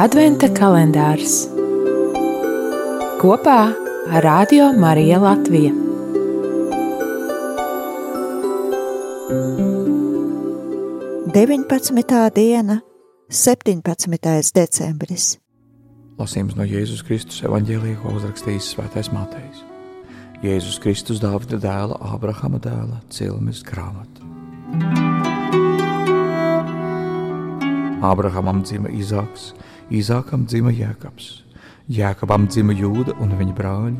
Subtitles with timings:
[0.00, 1.42] Adventa kalendārs
[3.20, 3.56] kopā
[4.08, 5.72] ar Radio Mariju Latviju.
[11.36, 12.78] Deviņpadsmitā diena,
[13.28, 13.84] 17.
[14.56, 15.26] decembris.
[16.16, 19.60] Lasījums no Jēzus Kristus evanģēlīja, ko uzrakstījis Svētais Mātejs.
[20.40, 24.24] Jēzus Kristus Dāvida dēla, Ābrahama dēla, Cilmes grāmata.
[28.02, 29.52] Ābrahamam dzima Izāks,
[29.92, 31.42] Izākam dzima Jēkabs,
[31.92, 33.96] Jēkabam dzima Jūda un viņa brāļi,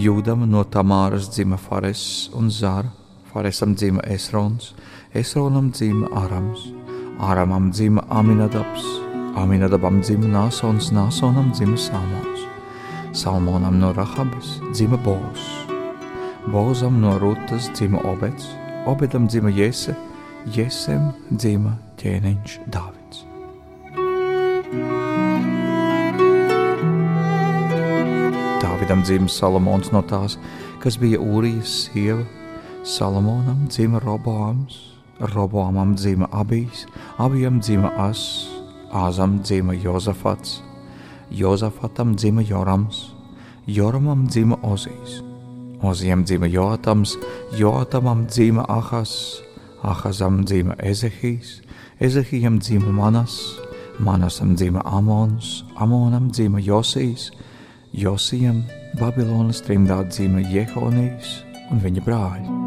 [0.00, 2.88] Jūdam no Tamāras dzima Fares un Zara,
[3.28, 4.70] Faresam dzima Esrons,
[5.12, 6.62] Esronam dzima Arams,
[7.20, 8.86] Aramam dzima Aminadabs,
[9.36, 12.46] Aminadabam dzima Nāsons, Nāsonam dzima Salmons,
[13.12, 15.66] Salmonam no Rahabas dzima Bols,
[16.48, 18.48] Bozam no Rutas dzima Obeds,
[18.86, 19.92] Obedam dzima Jese,
[20.48, 22.99] Jesem dzima ķēniņš Dāvids.
[28.90, 30.32] Dāvidam dzima Salamons no tās,
[30.82, 32.24] kas bija Ūrijas sieva.
[32.82, 34.80] Salamonam dzima Roboams,
[35.30, 38.48] Roboamam dzima Abijs, Abijam dzima As,
[38.90, 40.58] Āzam dzima Jozafats,
[41.30, 43.14] Jozafatam dzima Jorams,
[43.66, 45.22] Joramam dzima Ozijs,
[45.82, 47.14] Ozijam dzima Joatams,
[47.54, 49.38] Joatamam dzima Ahas,
[49.84, 51.62] Ahazam dzima Ezehijs,
[52.00, 53.54] Ezehijam dzima Manas,
[54.00, 57.30] Manasam dzima Amons, Amonam dzima Josijs,
[57.92, 58.62] Josijam
[59.00, 61.40] Babilonas trimdā dzima Jehonijas
[61.74, 62.58] un viņa brāļi.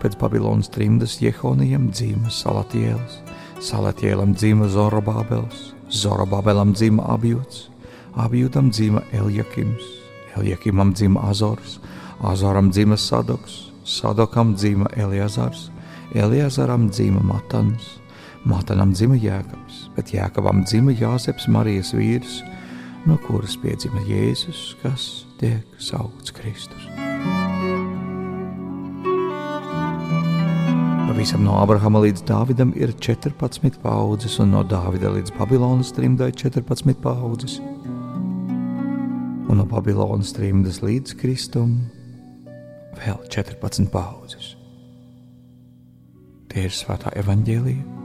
[0.00, 3.18] Pēc Babilonas trimdas Jehonijam dzima Salatielis,
[3.60, 7.66] Salatielam dzima Zorobābels, Zorobabelam dzima Abjūts,
[8.16, 9.84] Abjūtam dzima Eljakims,
[10.38, 11.76] Eljakimam dzima Azors,
[12.24, 15.68] Azoram dzima Sadoks, Sadokam dzima Eliazars,
[16.14, 17.99] Eliazaram dzima Matans,
[18.48, 22.38] Mātanam dzima Jēkabs, bet Jēkabam dzima Jāzeps Marijas vīrs,
[23.04, 26.86] no kuras piedzima Jēzus, kas tiek saukts Kristus.
[31.04, 36.96] Pavisam no Abrahama līdz Dāvidam ir 14 paudzes, un no Dāvida līdz Babilonas trimdai 14
[37.04, 41.76] paudzes, un no Babilonas trimdas līdz Kristum
[43.04, 44.54] vēl 14 paudzes.
[46.48, 47.99] Tie ir svētā evaņģēlija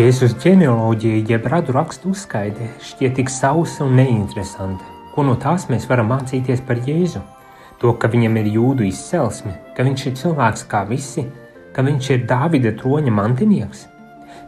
[0.00, 4.86] Jēzus ģenealoģija, jeb radu rakstu uzskaite, šķiet tik sausa un neinteresanta.
[5.12, 7.20] Ko no tās mēs varam mācīties par Jēzu?
[7.82, 11.26] To, ka viņam ir jūdu izcelsme, ka viņš ir cilvēks kā visi,
[11.76, 13.82] ka viņš ir Dāvida troņa mantinieks.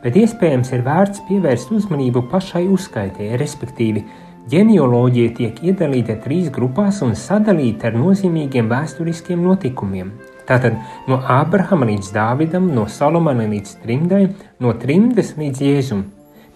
[0.01, 4.07] Bet iespējams ir vērts pievērst uzmanību pašai uzskaitē, respektīvi,
[4.55, 10.15] ģenealoģija tiek iedalīta trīs grupās un sadalīta ar nozīmīgiem vēsturiskiem notikumiem,
[10.49, 14.25] Tātad no Ābrahama līdz Dāvidam, no Salamana līdz trimdai,
[14.63, 16.03] no trimdes līdz Jēzum.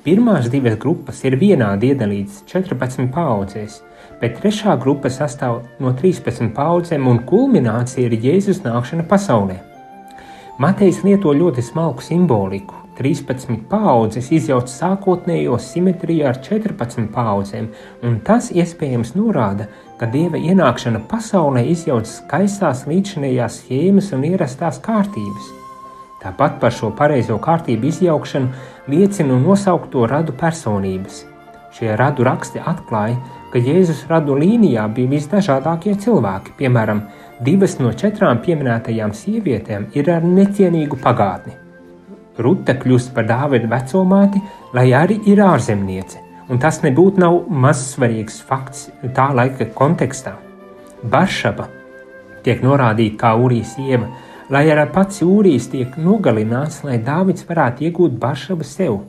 [0.07, 3.81] Pirmās divas grupas ir vienādi iedalītas 14 paudzēs,
[4.21, 9.59] bet trešā grupa sastāv no 13 paudzēm un kulminācija ir Jēzus nākšana pasaulē.
[10.63, 12.79] Matejs lieto ļoti smalku simboliku.
[12.97, 17.67] 13 paudzes izjauc sākotnējo simetriju ar 14 paudzēm,
[18.07, 25.47] un tas iespējams norāda, ka dieva ienākšana pasaulē izjauc skaistās līdzinējās schēmas un ierastās kārtības.
[26.21, 31.23] Tāpat par šo pareizo kārtību izjaukšanu liecina nosaukto radu personības.
[31.73, 33.17] Šie radu raksti atklāja,
[33.53, 37.03] ka Jēzus radu līnijā bija visdažādākie cilvēki, piemēram,
[37.41, 41.57] divas no četrām pieminētajām sievietēm ir ar necienīgu pagātni.
[42.37, 44.45] Ruta kļūst par Dāvida vecumāti,
[44.77, 50.37] lai arī ir ārzemniece un tas nebūtu nav mazsvarīgs fakts tā laika kontekstā.
[51.03, 51.69] Baršaba
[52.47, 54.09] tiek norādīta kā Urijas sieva,
[54.51, 59.01] lai arī pats Urijas tiek nogalināts, lai Dāvids varētu iegūt Baršabu sev.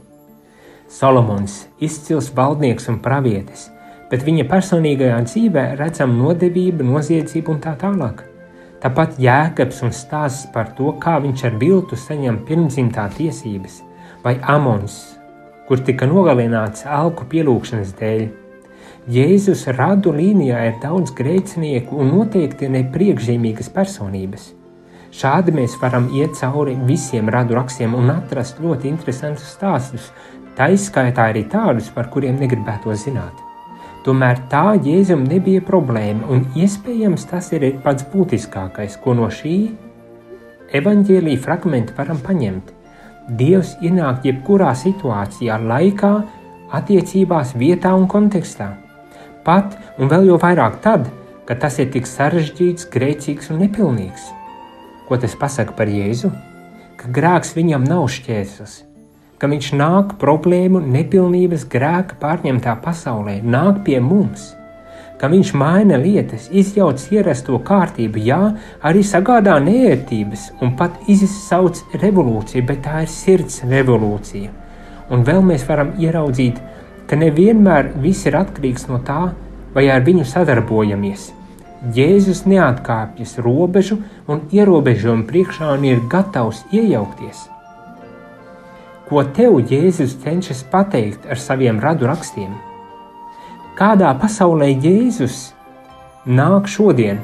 [0.89, 3.67] Solomons izcils valdnieks un pravietis,
[4.09, 8.23] bet viņa personīgajā dzīvē redzam nodevību, noziedzību un tā tālāk.
[8.81, 13.81] Tāpat jēkabs un stāsts par to, kā viņš ar viltu saņem pirmdzimtā tiesības,
[14.23, 15.16] vai Amons,
[15.67, 18.27] kur tika nogalināts alku pielūgšanas dēļ.
[19.11, 24.53] Jēzus radu līnijā ir daudz grēcinieku un noteikti ne priekšzīmīgas personības.
[25.17, 30.11] Šādi mēs varam iet cauri visiem radu rakstiem un atrast ļoti interesantus stāstus,
[30.59, 33.43] tā izskaitā arī tādus, par kuriem negribētu zināt.
[34.03, 39.57] Tomēr tā Jēzum nebija problēma, un iespējams tas ir pats būtiskākais, ko no šī
[40.79, 42.76] evaņģēlīja fragmenta varam paņemt.
[43.27, 46.11] Dievs ienāk jebkurā situācijā, laikā,
[46.71, 48.69] attiecībās, vietā un kontekstā.
[49.43, 51.09] Pat un vēl jau vairāk tad,
[51.47, 54.29] kad tas ir tik sarežģīts, grēcīgs un nepilnīgs.
[55.07, 56.31] Ko tas pasaka par Jēzu?
[56.99, 58.77] Ka grēks viņam nav šķērslis,
[59.39, 64.53] ka viņš nāk problēmu, nepilnības, grēka pārņemtā pasaulē, nāk pie mums
[65.17, 68.41] ka viņš maina lietas, izjauc ierasto kārtību, jā,
[68.85, 74.51] arī sagādā nērtības un pat izsauc revolūciju, bet tā ir sirds revolūcija.
[75.09, 76.59] Un vēl mēs varam ieraudzīt,
[77.07, 79.31] ka nevienmēr viss ir atkarīgs no tā,
[79.73, 81.31] vai ar viņu sadarbojamies.
[81.93, 87.45] Jēzus neatkāpjas robežu un ierobežojumu priekšā un ir gatavs iejaukties.
[89.07, 92.66] Ko tev Jēzus cenšas pateikt ar saviem radu rakstiem?
[93.77, 95.51] Kādā pasaulē Jēzus
[96.25, 97.21] nāk šodien.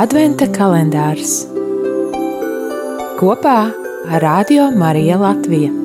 [0.00, 1.42] Adventa kalendārs
[3.20, 3.58] kopā
[4.08, 5.79] ar Radio Mariju Latviju.